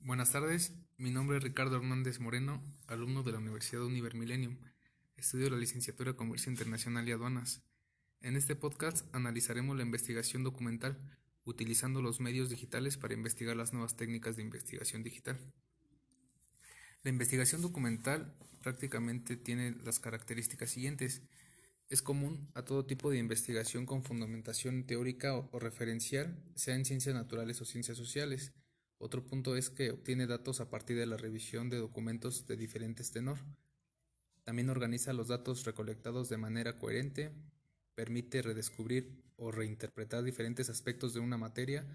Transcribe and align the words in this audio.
Buenas 0.00 0.30
tardes, 0.30 0.72
mi 0.96 1.10
nombre 1.10 1.36
es 1.36 1.42
Ricardo 1.42 1.76
Hernández 1.76 2.20
Moreno, 2.20 2.62
alumno 2.86 3.22
de 3.24 3.32
la 3.32 3.38
Universidad 3.38 3.84
Univer 3.84 4.14
Millennium. 4.14 4.56
Estudio 5.16 5.50
la 5.50 5.58
licenciatura 5.58 6.14
Comercio 6.14 6.50
Internacional 6.50 7.06
y 7.08 7.12
Aduanas. 7.12 7.62
En 8.20 8.36
este 8.36 8.54
podcast 8.54 9.12
analizaremos 9.14 9.76
la 9.76 9.82
investigación 9.82 10.44
documental 10.44 10.98
utilizando 11.44 12.00
los 12.00 12.20
medios 12.20 12.48
digitales 12.48 12.96
para 12.96 13.14
investigar 13.14 13.56
las 13.56 13.72
nuevas 13.72 13.96
técnicas 13.96 14.36
de 14.36 14.42
investigación 14.42 15.02
digital. 15.02 15.38
La 17.02 17.10
investigación 17.10 17.60
documental 17.60 18.34
prácticamente 18.62 19.36
tiene 19.36 19.74
las 19.84 19.98
características 19.98 20.70
siguientes. 20.70 21.22
Es 21.88 22.02
común 22.02 22.50
a 22.54 22.62
todo 22.62 22.86
tipo 22.86 23.10
de 23.10 23.18
investigación 23.18 23.84
con 23.84 24.04
fundamentación 24.04 24.86
teórica 24.86 25.34
o, 25.34 25.58
referencial, 25.58 26.42
sea 26.54 26.76
en 26.76 26.84
ciencias 26.84 27.14
naturales 27.14 27.60
o 27.60 27.64
ciencias 27.64 27.98
sociales. 27.98 28.52
Otro 28.98 29.24
punto 29.24 29.56
es 29.56 29.70
que 29.70 29.92
obtiene 29.92 30.26
datos 30.26 30.60
a 30.60 30.70
partir 30.70 30.98
de 30.98 31.06
la 31.06 31.16
revisión 31.16 31.70
de 31.70 31.78
documentos 31.78 32.46
de 32.46 32.56
diferentes 32.56 33.12
tenor. 33.12 33.38
También 34.42 34.70
organiza 34.70 35.12
los 35.12 35.28
datos 35.28 35.64
recolectados 35.64 36.28
de 36.28 36.36
manera 36.36 36.78
coherente, 36.78 37.30
permite 37.94 38.42
redescubrir 38.42 39.22
o 39.36 39.52
reinterpretar 39.52 40.24
diferentes 40.24 40.68
aspectos 40.68 41.14
de 41.14 41.20
una 41.20 41.36
materia, 41.36 41.86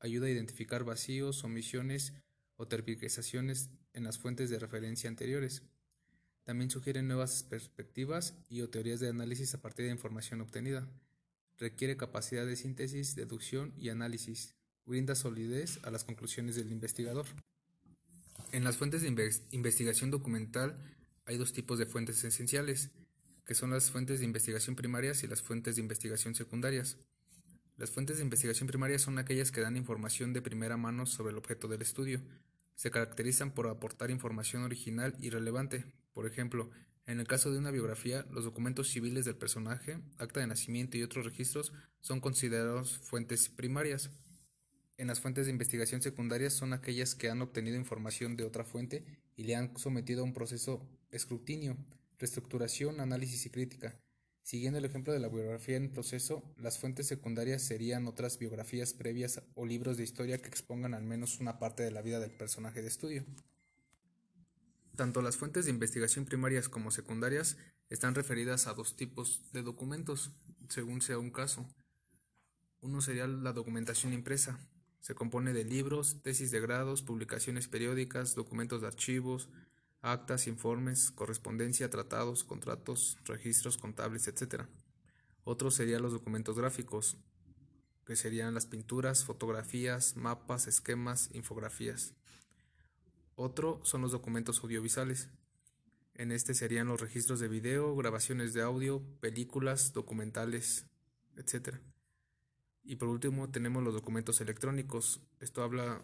ayuda 0.00 0.26
a 0.26 0.30
identificar 0.30 0.82
vacíos, 0.82 1.44
omisiones 1.44 2.12
o 2.56 2.66
tergiversaciones 2.66 3.70
en 3.92 4.04
las 4.04 4.18
fuentes 4.18 4.50
de 4.50 4.58
referencia 4.58 5.08
anteriores. 5.08 5.62
También 6.44 6.70
sugiere 6.70 7.02
nuevas 7.02 7.44
perspectivas 7.44 8.34
y 8.48 8.62
o 8.62 8.68
teorías 8.68 8.98
de 8.98 9.08
análisis 9.08 9.54
a 9.54 9.60
partir 9.60 9.86
de 9.86 9.92
información 9.92 10.40
obtenida. 10.40 10.88
Requiere 11.58 11.96
capacidad 11.96 12.44
de 12.44 12.56
síntesis, 12.56 13.14
deducción 13.14 13.72
y 13.76 13.90
análisis. 13.90 14.56
Brinda 14.92 15.14
solidez 15.14 15.80
a 15.84 15.90
las 15.90 16.04
conclusiones 16.04 16.54
del 16.54 16.70
investigador. 16.70 17.24
En 18.52 18.62
las 18.62 18.76
fuentes 18.76 19.00
de 19.00 19.08
investigación 19.52 20.10
documental 20.10 20.76
hay 21.24 21.38
dos 21.38 21.54
tipos 21.54 21.78
de 21.78 21.86
fuentes 21.86 22.22
esenciales, 22.24 22.90
que 23.46 23.54
son 23.54 23.70
las 23.70 23.90
fuentes 23.90 24.18
de 24.18 24.26
investigación 24.26 24.76
primarias 24.76 25.22
y 25.22 25.28
las 25.28 25.40
fuentes 25.40 25.76
de 25.76 25.80
investigación 25.80 26.34
secundarias. 26.34 26.98
Las 27.78 27.90
fuentes 27.90 28.18
de 28.18 28.24
investigación 28.24 28.66
primarias 28.68 29.00
son 29.00 29.18
aquellas 29.18 29.50
que 29.50 29.62
dan 29.62 29.78
información 29.78 30.34
de 30.34 30.42
primera 30.42 30.76
mano 30.76 31.06
sobre 31.06 31.30
el 31.30 31.38
objeto 31.38 31.68
del 31.68 31.80
estudio. 31.80 32.20
Se 32.74 32.90
caracterizan 32.90 33.54
por 33.54 33.68
aportar 33.68 34.10
información 34.10 34.62
original 34.62 35.16
y 35.20 35.30
relevante, 35.30 35.86
por 36.12 36.26
ejemplo, 36.26 36.68
en 37.06 37.18
el 37.18 37.26
caso 37.26 37.50
de 37.50 37.56
una 37.56 37.70
biografía, 37.70 38.26
los 38.30 38.44
documentos 38.44 38.88
civiles 38.88 39.24
del 39.24 39.36
personaje, 39.36 39.98
acta 40.18 40.40
de 40.40 40.48
nacimiento 40.48 40.98
y 40.98 41.02
otros 41.02 41.24
registros 41.24 41.72
son 42.02 42.20
considerados 42.20 42.98
fuentes 42.98 43.48
primarias. 43.48 44.10
En 45.02 45.08
las 45.08 45.18
fuentes 45.18 45.46
de 45.46 45.50
investigación 45.50 46.00
secundarias 46.00 46.52
son 46.52 46.72
aquellas 46.72 47.16
que 47.16 47.28
han 47.28 47.42
obtenido 47.42 47.76
información 47.76 48.36
de 48.36 48.44
otra 48.44 48.62
fuente 48.62 49.04
y 49.34 49.42
le 49.42 49.56
han 49.56 49.76
sometido 49.76 50.20
a 50.20 50.24
un 50.24 50.32
proceso 50.32 50.88
escrutinio, 51.10 51.76
reestructuración, 52.20 53.00
análisis 53.00 53.44
y 53.44 53.50
crítica. 53.50 53.98
Siguiendo 54.44 54.78
el 54.78 54.84
ejemplo 54.84 55.12
de 55.12 55.18
la 55.18 55.28
biografía 55.28 55.76
en 55.76 55.90
proceso, 55.90 56.44
las 56.56 56.78
fuentes 56.78 57.08
secundarias 57.08 57.62
serían 57.62 58.06
otras 58.06 58.38
biografías 58.38 58.94
previas 58.94 59.42
o 59.56 59.66
libros 59.66 59.96
de 59.96 60.04
historia 60.04 60.40
que 60.40 60.46
expongan 60.46 60.94
al 60.94 61.02
menos 61.02 61.40
una 61.40 61.58
parte 61.58 61.82
de 61.82 61.90
la 61.90 62.02
vida 62.02 62.20
del 62.20 62.30
personaje 62.30 62.80
de 62.80 62.86
estudio. 62.86 63.24
Tanto 64.94 65.20
las 65.20 65.36
fuentes 65.36 65.64
de 65.64 65.72
investigación 65.72 66.26
primarias 66.26 66.68
como 66.68 66.92
secundarias 66.92 67.56
están 67.90 68.14
referidas 68.14 68.68
a 68.68 68.74
dos 68.74 68.94
tipos 68.94 69.50
de 69.52 69.62
documentos, 69.62 70.30
según 70.68 71.02
sea 71.02 71.18
un 71.18 71.32
caso. 71.32 71.68
Uno 72.82 73.00
sería 73.00 73.26
la 73.26 73.52
documentación 73.52 74.12
impresa. 74.12 74.60
Se 75.02 75.16
compone 75.16 75.52
de 75.52 75.64
libros, 75.64 76.22
tesis 76.22 76.52
de 76.52 76.60
grados, 76.60 77.02
publicaciones 77.02 77.66
periódicas, 77.66 78.36
documentos 78.36 78.80
de 78.82 78.86
archivos, 78.86 79.48
actas, 80.00 80.46
informes, 80.46 81.10
correspondencia, 81.10 81.90
tratados, 81.90 82.44
contratos, 82.44 83.18
registros 83.24 83.78
contables, 83.78 84.28
etc. 84.28 84.66
Otro 85.42 85.72
serían 85.72 86.02
los 86.02 86.12
documentos 86.12 86.56
gráficos, 86.56 87.16
que 88.06 88.14
serían 88.14 88.54
las 88.54 88.66
pinturas, 88.66 89.24
fotografías, 89.24 90.14
mapas, 90.16 90.68
esquemas, 90.68 91.30
infografías. 91.32 92.14
Otro 93.34 93.80
son 93.82 94.02
los 94.02 94.12
documentos 94.12 94.62
audiovisuales. 94.62 95.30
En 96.14 96.30
este 96.30 96.54
serían 96.54 96.86
los 96.86 97.00
registros 97.00 97.40
de 97.40 97.48
video, 97.48 97.96
grabaciones 97.96 98.54
de 98.54 98.62
audio, 98.62 99.02
películas, 99.18 99.92
documentales, 99.92 100.86
etc. 101.36 101.80
Y 102.84 102.96
por 102.96 103.08
último 103.08 103.50
tenemos 103.50 103.82
los 103.82 103.94
documentos 103.94 104.40
electrónicos. 104.40 105.20
Esto 105.40 105.62
habla, 105.62 106.02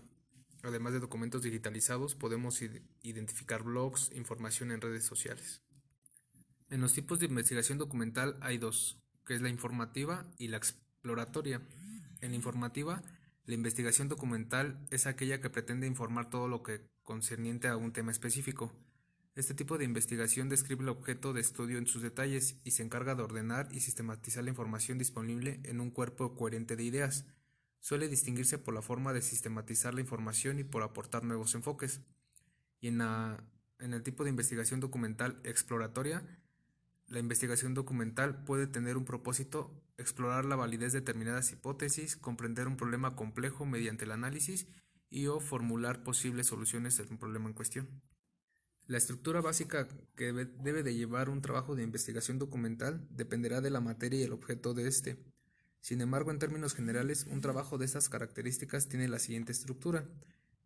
además 0.63 0.93
de 0.93 1.01
documentos 1.01 1.43
digitalizados, 1.43 2.15
podemos 2.15 2.63
identificar 3.03 3.63
blogs, 3.63 4.11
información 4.15 4.71
en 4.71 4.81
redes 4.81 5.05
sociales. 5.05 5.63
En 6.71 6.81
los 6.81 6.93
tipos 6.93 7.19
de 7.19 7.27
investigación 7.27 7.79
documental 7.79 8.37
hay 8.41 8.59
dos, 8.59 8.99
que 9.27 9.35
es 9.35 9.41
la 9.41 9.49
informativa 9.49 10.31
y 10.39 10.49
la 10.49 10.59
exploratoria. 10.59 11.63
En 12.21 12.31
la 12.31 12.37
informativa, 12.37 13.03
la 13.47 13.55
investigación 13.55 14.09
documental 14.09 14.87
es 14.91 15.07
aquella 15.07 15.41
que 15.41 15.51
pretende 15.51 15.87
informar 15.87 16.29
todo 16.29 16.49
lo 16.49 16.63
que 16.63 16.87
concerniente 17.03 17.69
a 17.69 17.77
un 17.77 17.93
tema 17.93 18.13
específico. 18.13 18.73
Este 19.39 19.55
tipo 19.55 19.79
de 19.79 19.85
investigación 19.85 20.49
describe 20.49 20.83
el 20.83 20.89
objeto 20.89 21.33
de 21.33 21.41
estudio 21.41 21.79
en 21.79 21.87
sus 21.87 22.03
detalles 22.03 22.57
y 22.65 22.73
se 22.73 22.83
encarga 22.83 23.15
de 23.15 23.23
ordenar 23.23 23.69
y 23.71 23.79
sistematizar 23.79 24.43
la 24.43 24.51
información 24.51 24.99
disponible 24.99 25.61
en 25.63 25.81
un 25.81 25.93
cuerpo 25.93 26.35
coherente 26.35 26.75
de 26.75 26.83
ideas. 26.83 27.25
Suele 27.79 28.09
distinguirse 28.09 28.59
por 28.59 28.75
la 28.75 28.83
forma 28.83 29.13
de 29.13 29.23
sistematizar 29.23 29.95
la 29.95 30.01
información 30.01 30.59
y 30.59 30.65
por 30.65 30.83
aportar 30.83 31.23
nuevos 31.23 31.55
enfoques. 31.55 32.01
Y 32.81 32.89
en, 32.89 33.01
en 33.01 33.95
el 33.95 34.03
tipo 34.03 34.25
de 34.25 34.31
investigación 34.31 34.81
documental 34.81 35.41
exploratoria, 35.45 36.27
la 37.07 37.21
investigación 37.21 37.75
documental 37.75 38.43
puede 38.43 38.67
tener 38.67 38.97
un 38.97 39.05
propósito 39.05 39.81
explorar 39.99 40.47
la 40.47 40.57
validez 40.57 40.93
de 40.93 40.99
determinadas 40.99 41.53
hipótesis, 41.53 42.17
comprender 42.17 42.67
un 42.67 42.77
problema 42.77 43.15
complejo 43.15 43.67
mediante 43.67 44.05
el 44.05 44.11
análisis 44.11 44.67
y 45.11 45.29
o 45.29 45.39
formular 45.39 46.03
posibles 46.03 46.49
soluciones 46.49 46.99
a 46.99 47.05
un 47.05 47.19
problema 47.19 47.47
en 47.47 47.55
cuestión. 47.55 48.03
La 48.89 48.97
estructura 48.97 49.43
básica 49.43 49.87
que 50.17 50.33
debe 50.33 50.83
de 50.83 50.95
llevar 50.95 51.29
un 51.29 51.43
trabajo 51.43 51.77
de 51.77 51.83
investigación 51.83 52.39
documental 52.39 53.07
dependerá 53.11 53.61
de 53.61 53.69
la 53.69 53.83
materia 53.83 54.19
y 54.19 54.23
el 54.23 54.33
objeto 54.33 54.73
de 54.73 54.89
este. 54.89 55.19
Sin 55.83 56.01
embargo, 56.01 56.31
en 56.31 56.39
términos 56.39 56.73
generales, 56.73 57.27
un 57.31 57.43
trabajo 57.43 57.77
de 57.77 57.85
estas 57.85 58.09
características 58.09 58.89
tiene 58.89 59.07
la 59.07 59.19
siguiente 59.19 59.53
estructura, 59.53 60.09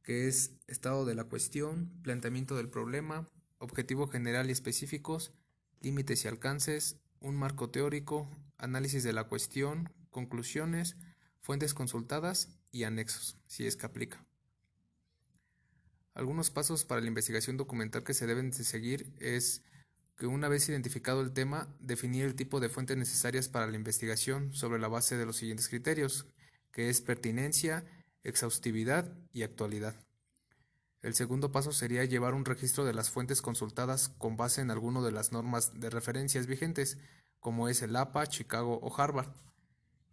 que 0.05 0.28
es 0.28 0.53
estado 0.69 1.05
de 1.05 1.16
la 1.16 1.25
cuestión, 1.25 1.91
planteamiento 2.03 2.56
del 2.56 2.69
problema, 2.69 3.27
objetivo 3.59 4.06
general 4.06 4.50
y 4.50 4.53
específicos, 4.53 5.32
límites 5.81 6.25
y 6.25 6.28
alcances, 6.28 7.00
un 7.19 7.34
marco 7.34 7.71
teórico, 7.71 8.31
análisis 8.56 9.03
de 9.03 9.12
la 9.12 9.25
cuestión, 9.25 9.93
conclusiones, 10.11 10.97
fuentes 11.41 11.75
consultadas 11.75 12.56
y 12.71 12.84
anexos, 12.84 13.37
si 13.49 13.66
es 13.66 13.77
que 13.77 13.87
aplica. 13.87 14.25
Algunos 16.15 16.50
pasos 16.50 16.84
para 16.84 17.00
la 17.00 17.09
investigación 17.09 17.56
documental 17.56 18.05
que 18.05 18.15
se 18.15 18.27
deben 18.27 18.50
de 18.50 18.65
seguir 18.65 19.12
es 19.19 19.62
que 20.17 20.27
una 20.27 20.49
vez 20.49 20.69
identificado 20.69 21.23
el 21.23 21.33
tema, 21.33 21.75
definir 21.81 22.27
el 22.27 22.34
tipo 22.34 22.61
de 22.61 22.69
fuentes 22.69 22.97
necesarias 22.97 23.49
para 23.49 23.67
la 23.67 23.77
investigación 23.77 24.53
sobre 24.53 24.78
la 24.78 24.89
base 24.89 25.17
de 25.17 25.25
los 25.25 25.37
siguientes 25.37 25.69
criterios, 25.69 26.27
que 26.71 26.91
es 26.91 27.00
pertinencia, 27.00 27.84
exhaustividad 28.25 29.11
y 29.33 29.43
actualidad. 29.43 29.95
El 31.00 31.15
segundo 31.15 31.50
paso 31.50 31.73
sería 31.73 32.05
llevar 32.05 32.34
un 32.34 32.44
registro 32.44 32.84
de 32.84 32.94
las 32.94 33.11
fuentes 33.11 33.43
consultadas 33.43 34.11
con 34.19 34.37
base 34.37 34.61
en 34.61 34.71
alguno 34.71 35.03
de 35.03 35.12
las 35.12 35.33
normas 35.33 35.81
de 35.81 35.91
referencias 35.91 36.47
vigentes, 36.47 36.99
como 37.41 37.69
es 37.69 37.83
el 37.83 37.97
APA, 37.97 38.27
Chicago 38.27 38.79
o 38.81 39.00
Harvard. 39.00 39.34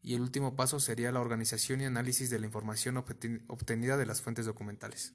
Y 0.02 0.16
el 0.16 0.22
último 0.22 0.56
paso 0.56 0.80
sería 0.80 1.12
la 1.12 1.20
organización 1.20 1.82
y 1.82 1.86
análisis 1.86 2.30
de 2.30 2.40
la 2.40 2.48
información 2.48 2.98
obtenida 2.98 3.98
de 3.98 4.06
las 4.06 4.22
fuentes 4.22 4.46
documentales. 4.48 5.14